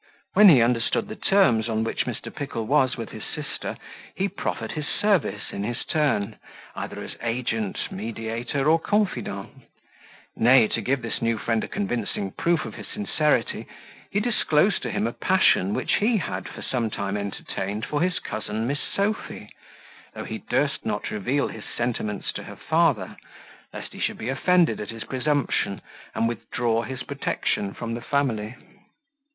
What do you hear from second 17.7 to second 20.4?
for his cousin Miss Sophy, though he